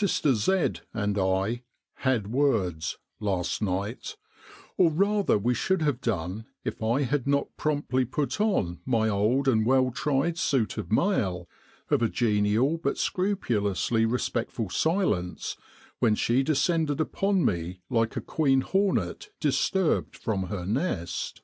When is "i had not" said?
6.82-7.54